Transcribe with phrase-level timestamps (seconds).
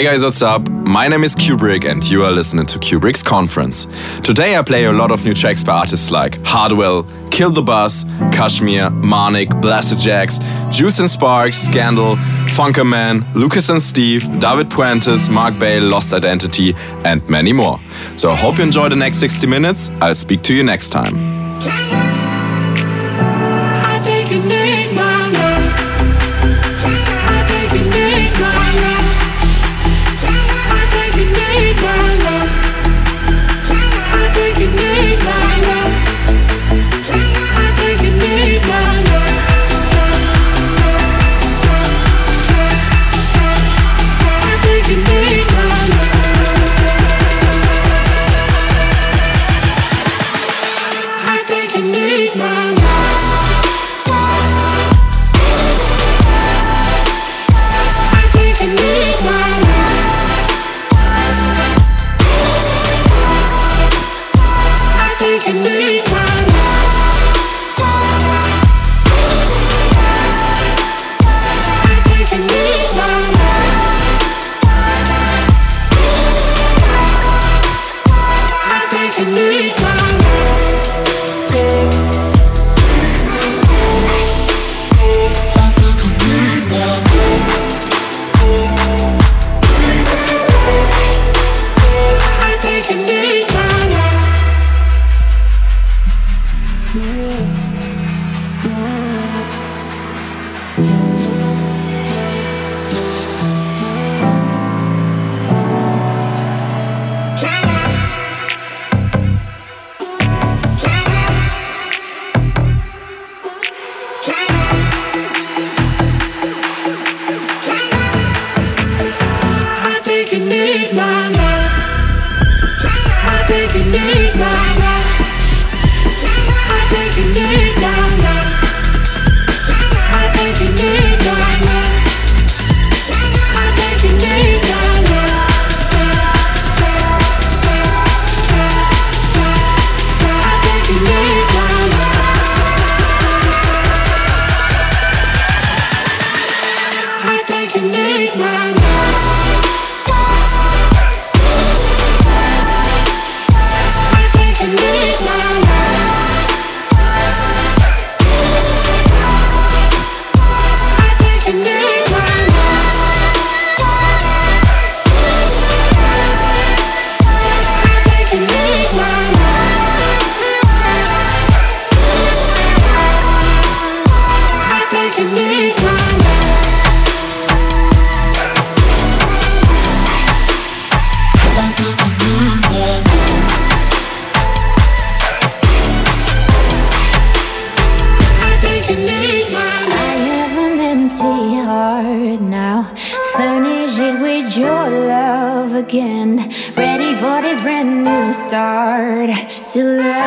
[0.00, 0.66] Hey guys, what's up?
[0.66, 3.84] My name is Cuebrick and you are listening to Cuebrick's Conference.
[4.20, 8.04] Today I play a lot of new tracks by artists like Hardwell, Kill the Buzz,
[8.32, 10.38] KSHMR, Marnik, Blasterjaxx,
[10.70, 12.16] Jewelz and Sparks, SCNDL,
[12.46, 17.78] Funkerman, Lucas and Steve, David Puentez, Mark Bale, Lost Identity, and many more.
[18.16, 19.90] So I hope you enjoy the next 60 minutes.
[20.00, 21.99] I'll speak to you next time.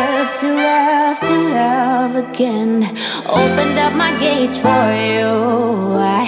[0.04, 2.84] love, to love, to love again.
[3.42, 5.32] Opened up my gates for you.
[6.20, 6.26] I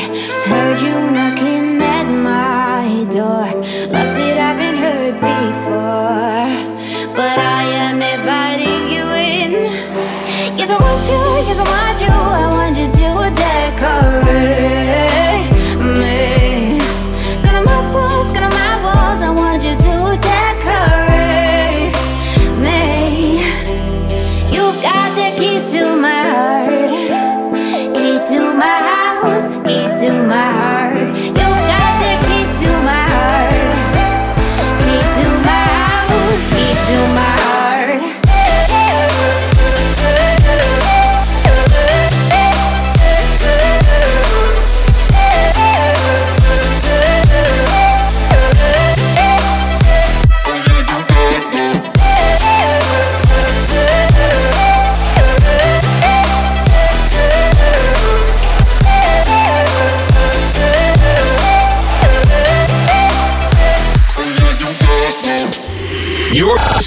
[0.49, 3.54] heard you knocking at my door.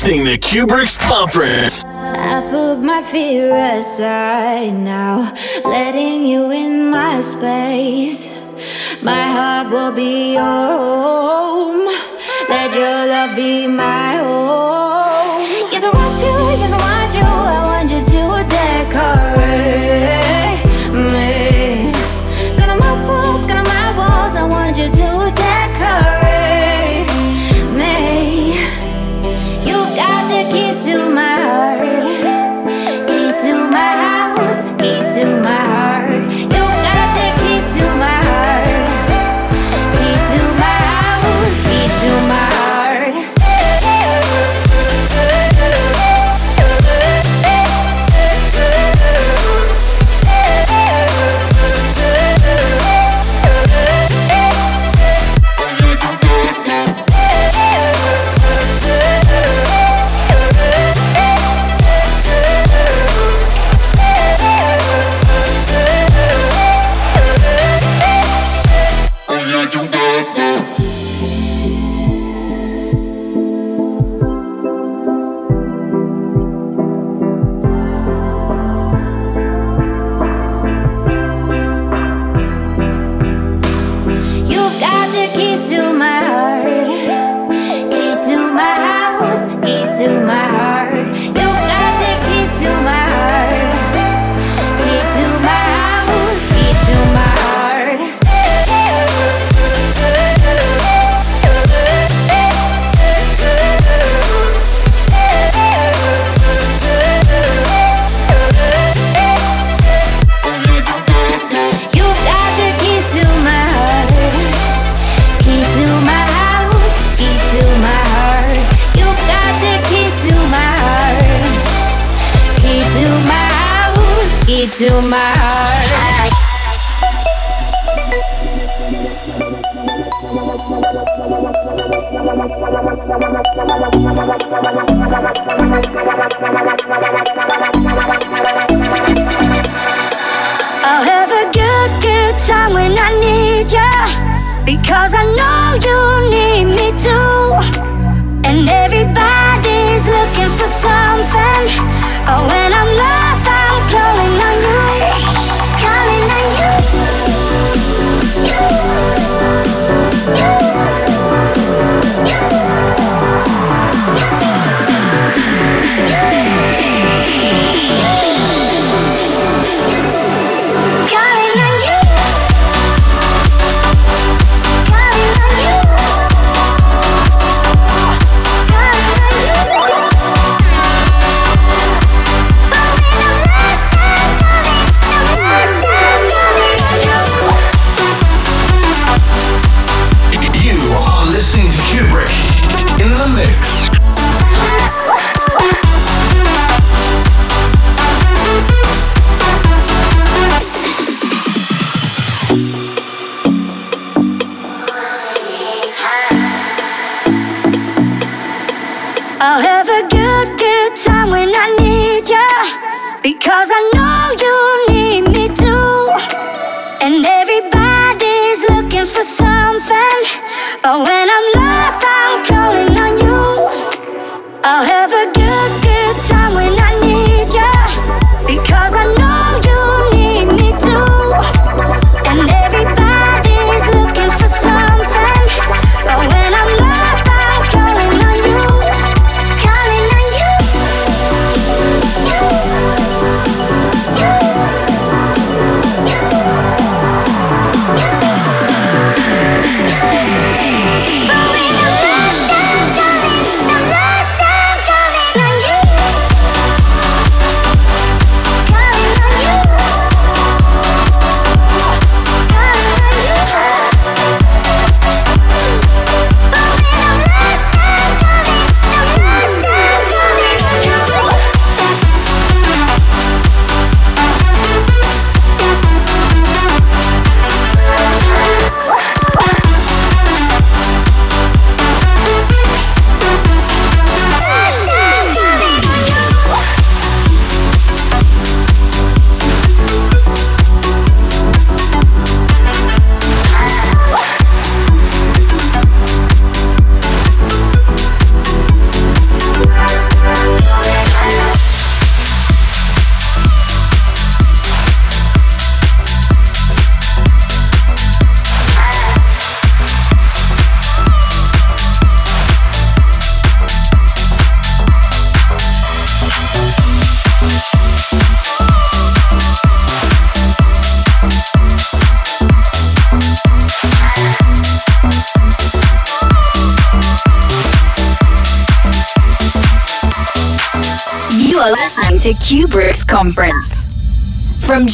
[0.09, 1.85] Hosting the Cuebrick's Conference.
[1.85, 5.35] I put my fear aside now,
[5.67, 8.31] letting you in my space.
[9.03, 11.85] My heart will be your home.
[12.49, 14.78] Let your love be my home.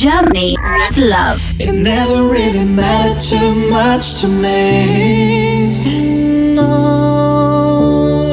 [0.04, 1.40] Germany with love.
[1.58, 6.54] It never really mattered too much to me.
[6.54, 8.28] No,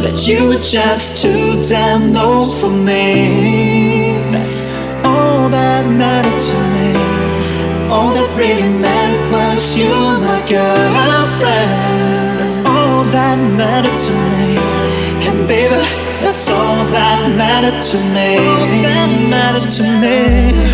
[0.00, 4.12] that you were just too damn old for me.
[4.30, 4.62] That's
[5.04, 6.94] all that mattered to me.
[7.90, 12.38] All that really mattered was you, my girlfriend.
[12.38, 14.56] That's all that mattered to me.
[15.26, 15.95] And baby.
[16.22, 18.36] That's all that mattered to me.
[18.38, 20.18] All that mattered to me.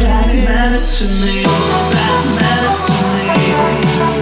[0.04, 1.44] All that mattered to me.
[1.44, 4.21] All that mattered to me.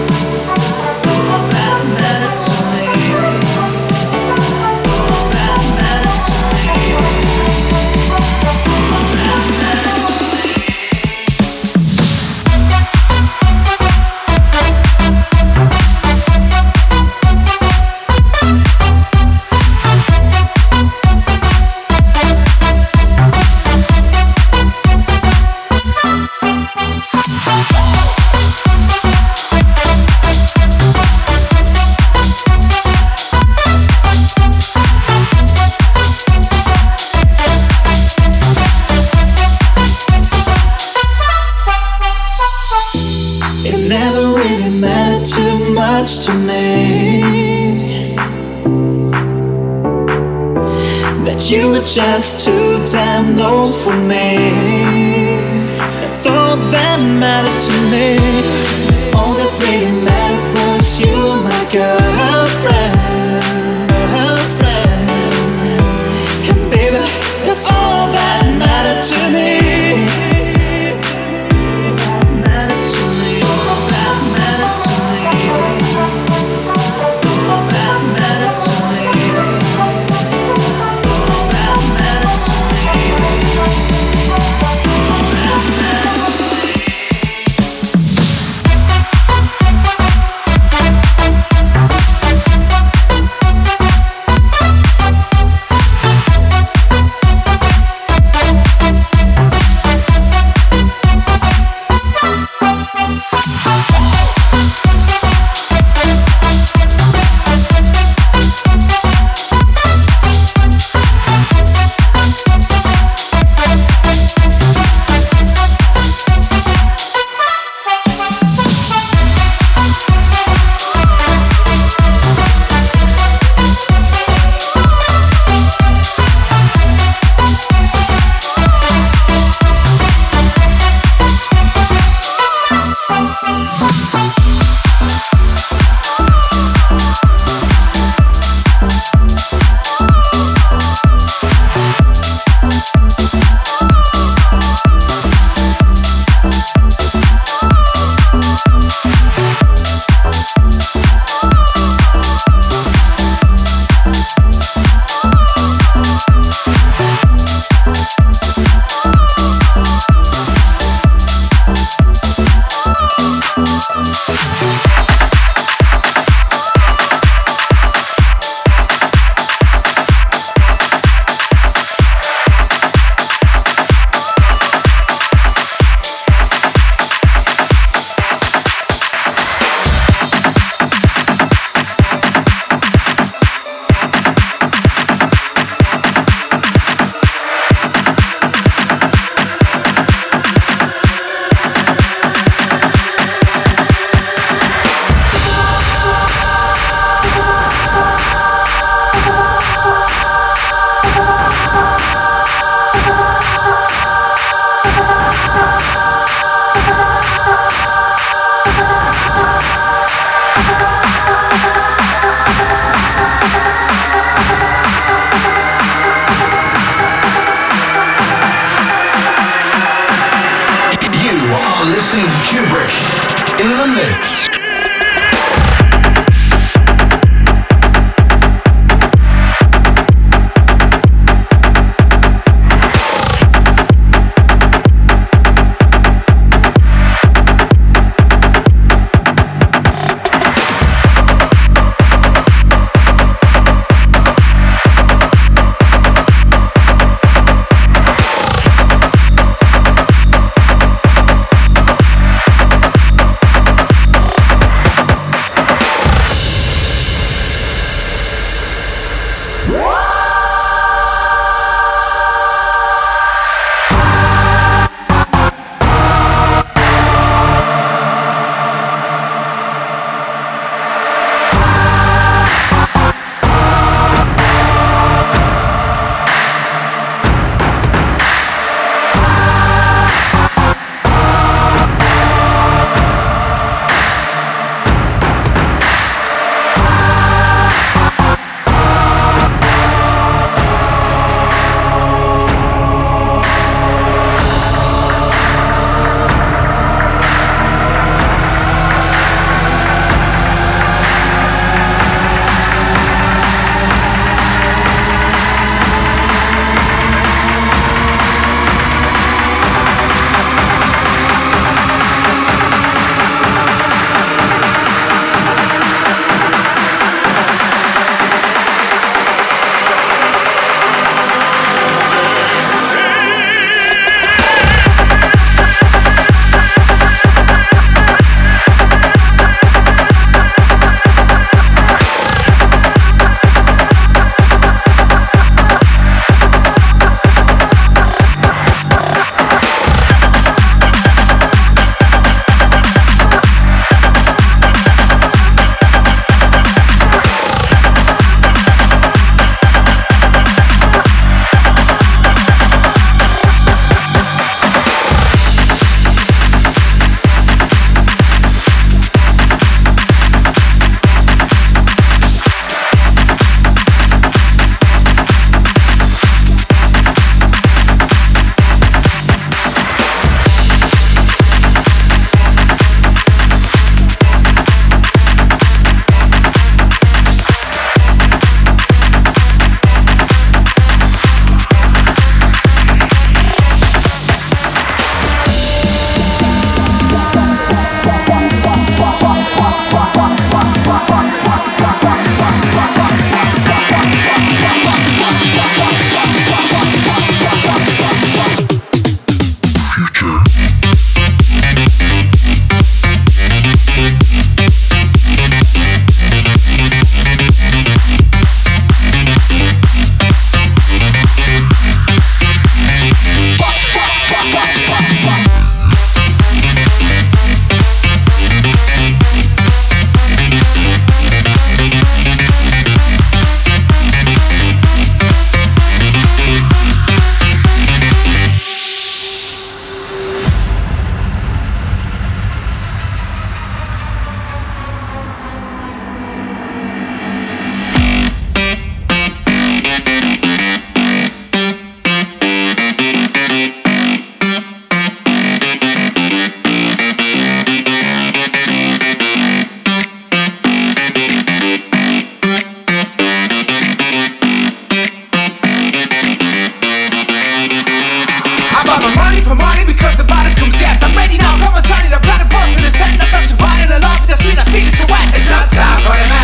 [461.30, 463.58] Ready now, come and turn it, I'm not a person It's time to touch your
[463.58, 466.39] body and love, just see the feeling so wet It's not time for the man.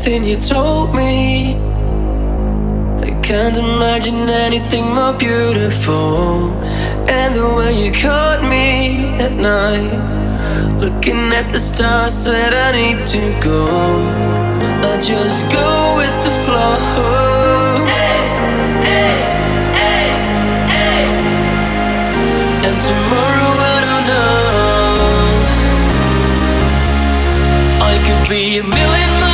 [0.00, 1.56] Everything you told me.
[3.02, 6.52] I can't imagine anything more beautiful.
[7.06, 9.92] And the way you caught me at night,
[10.78, 13.66] looking at the stars, said I need to go.
[14.90, 16.78] I just go with the flow.
[22.66, 24.30] And tomorrow I don't know.
[27.90, 29.29] I could be a million miles.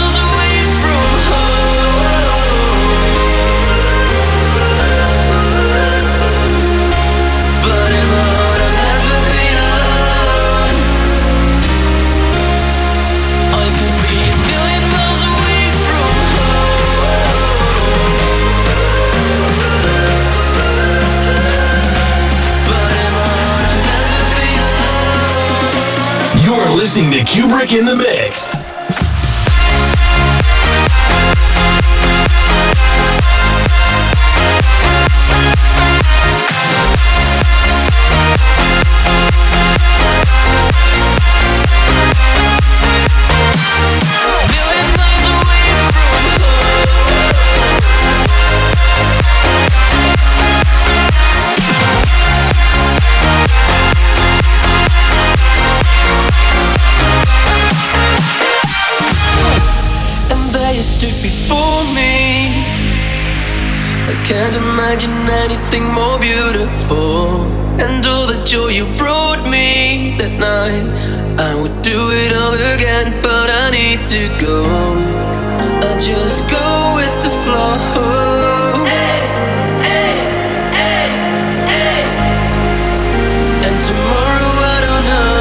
[26.87, 28.66] Listening to Cuebrick in the Mix.
[65.79, 67.43] nothing more beautiful.
[67.81, 70.89] And all the joy you brought me that night,
[71.39, 74.65] I would do it all again, but I need to go.
[75.89, 77.77] I just go with the flow.
[83.67, 85.37] And tomorrow I don't know.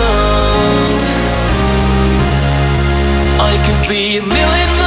[3.39, 4.85] I could be a million.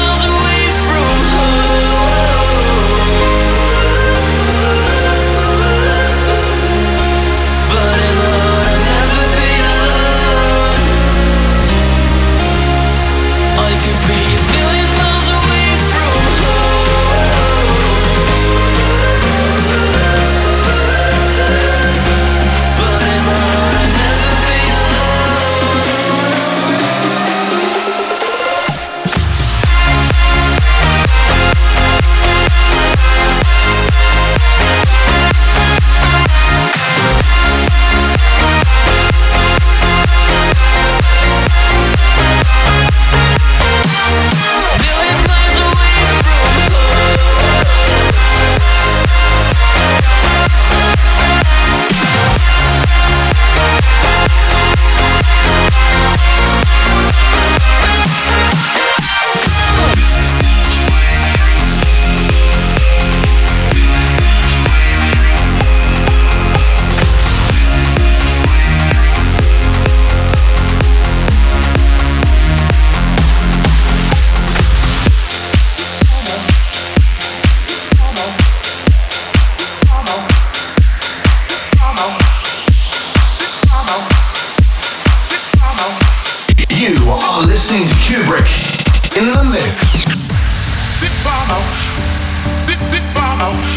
[93.40, 93.67] Oh.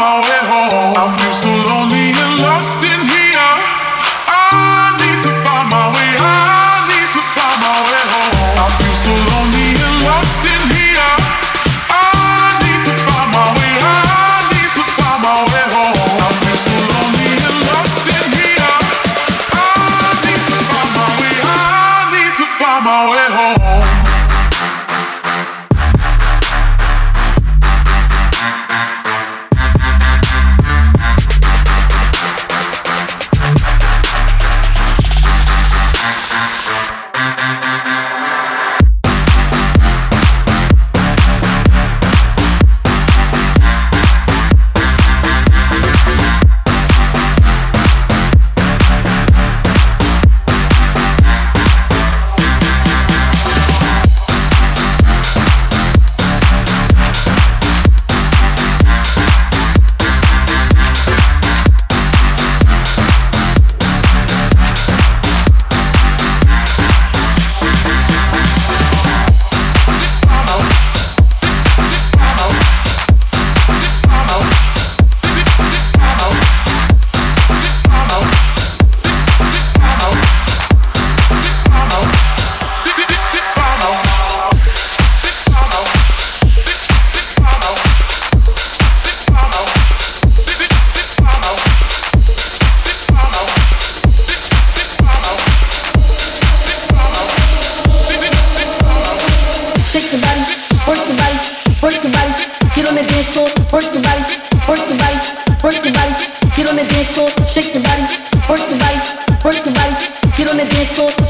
[0.00, 0.96] my way home.
[0.96, 3.29] I feel so lonely and lost in here.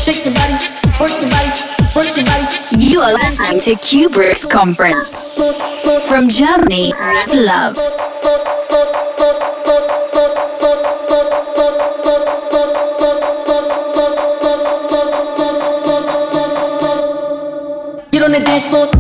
[0.01, 0.55] Shake your body,
[0.99, 1.51] work your body,
[1.95, 2.47] work your body.
[2.73, 5.27] You are listening to Cuebrick's conference
[6.09, 7.77] from Germany with love.
[18.11, 19.00] Get on the dance floor.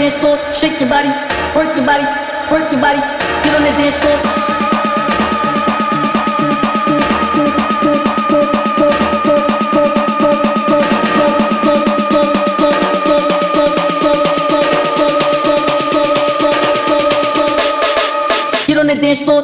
[0.00, 1.10] Dance floor, shake your body,
[1.54, 2.04] work your body,
[2.50, 3.00] work your body.
[3.44, 4.16] Get on the dance floor.
[18.66, 19.39] Get on the dance floor,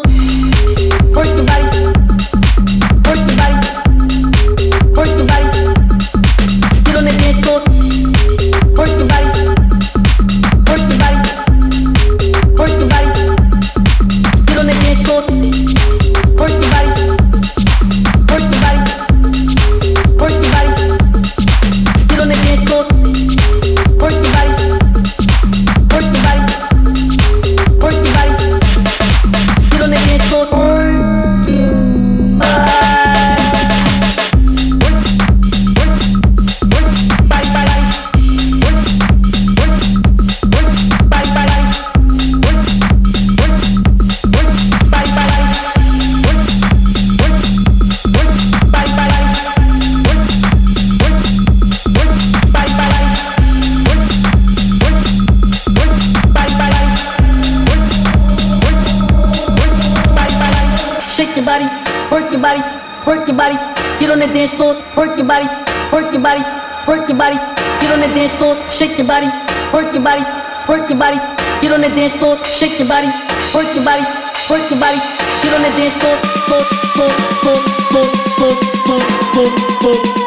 [71.90, 73.06] the dance floor, shake your body,
[73.54, 74.02] work your body,
[74.50, 74.98] work your body.
[75.42, 77.10] Get on the dance floor, floor, floor,
[77.42, 78.54] floor, floor, floor,
[78.86, 79.00] floor,
[79.32, 80.25] floor, floor,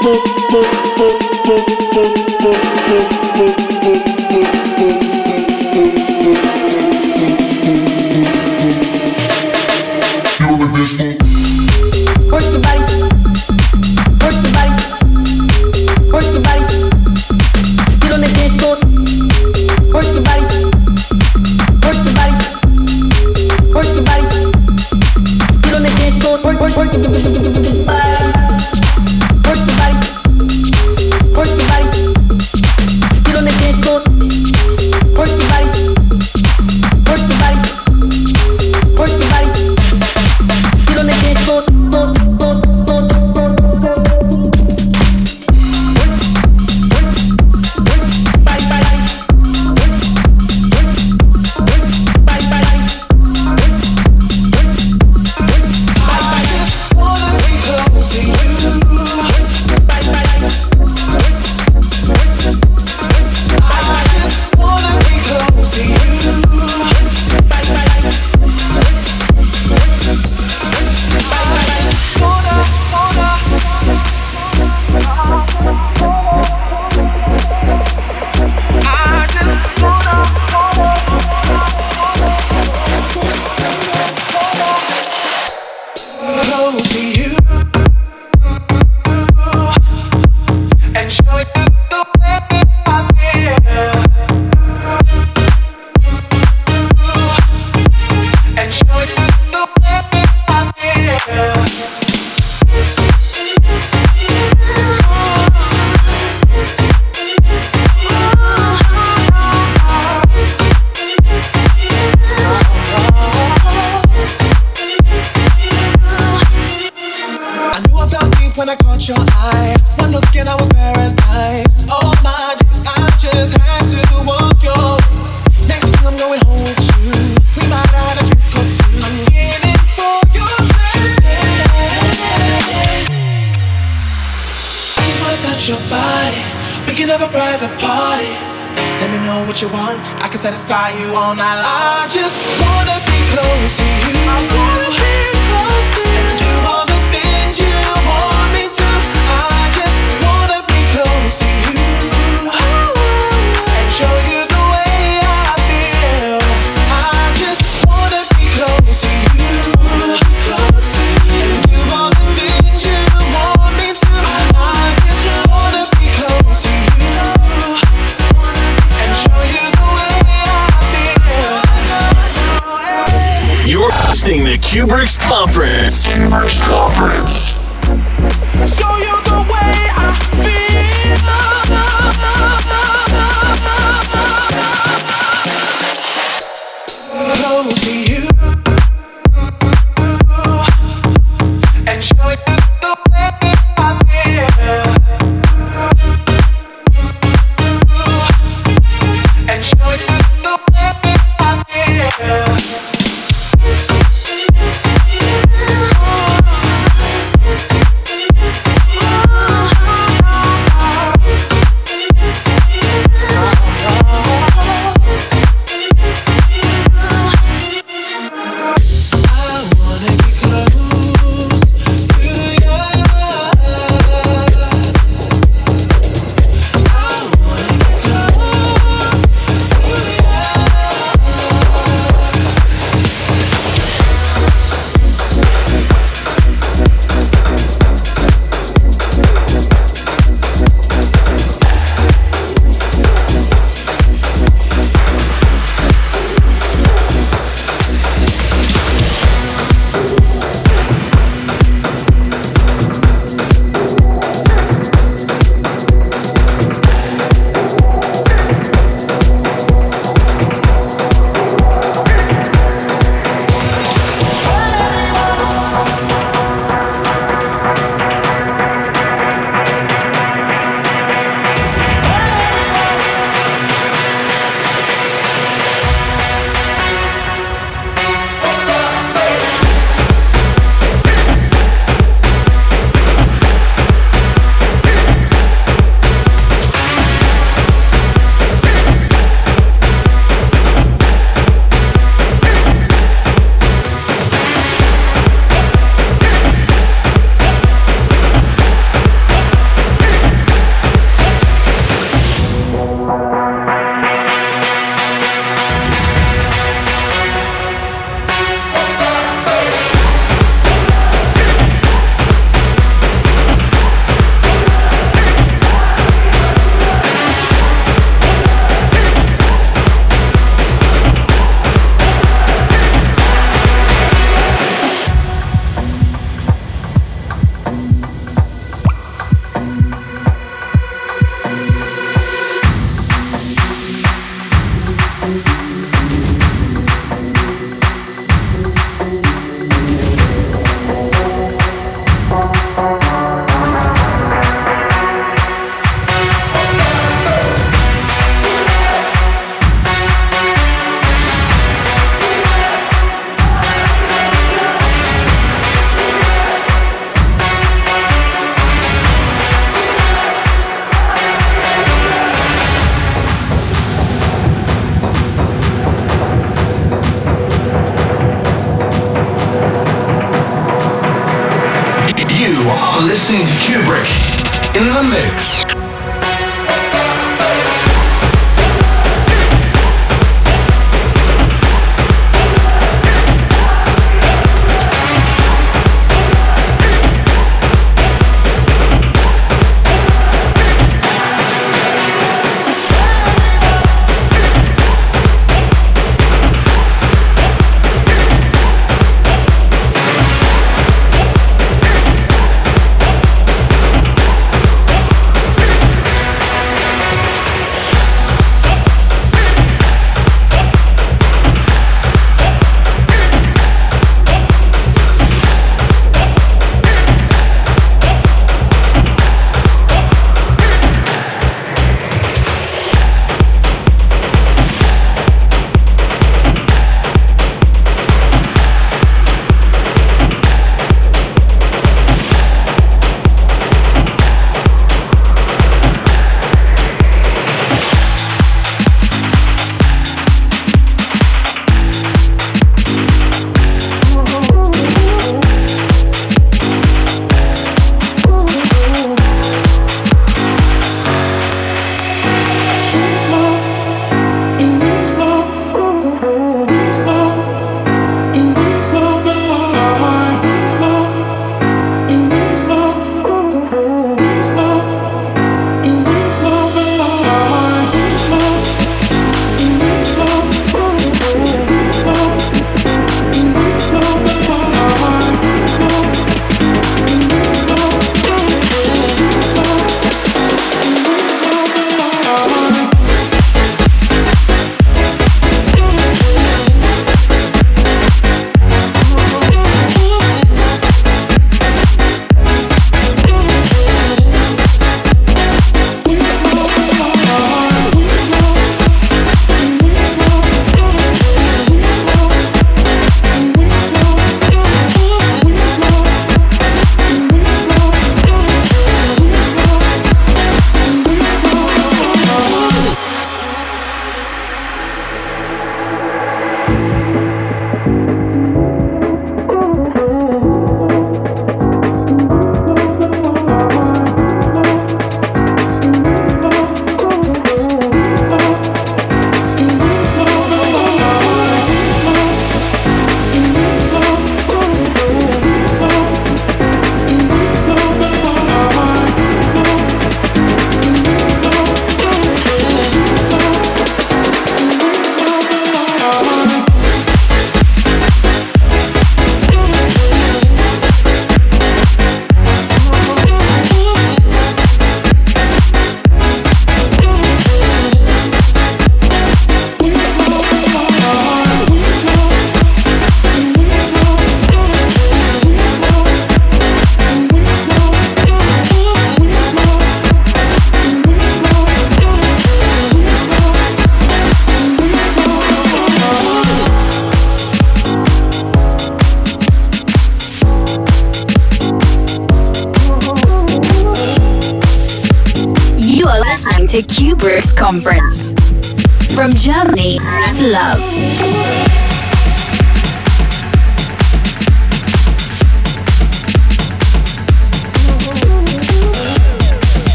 [178.66, 179.29] Show you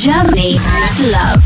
[0.00, 0.56] Germany,
[1.12, 1.39] love.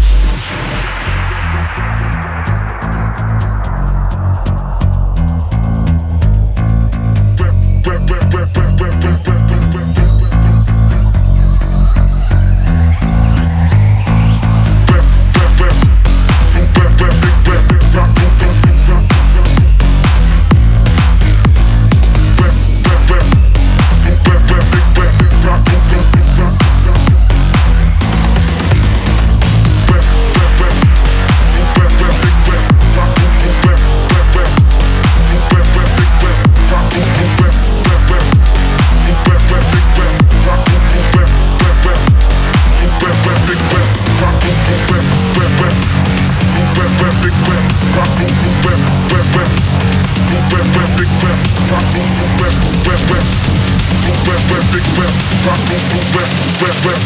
[54.96, 57.02] best, rock, boom, boom, best, best, best,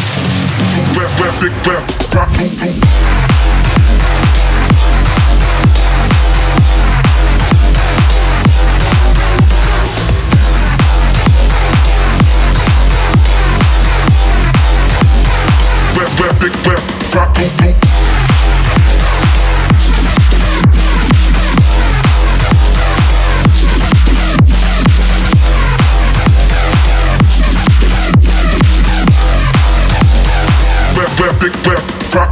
[0.75, 3.28] boom, best, best, big best, rock, boom, boom.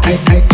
[0.08, 0.45] I, I,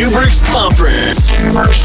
[0.00, 0.08] the
[0.46, 1.44] Conference.
[1.44, 1.84] Conference.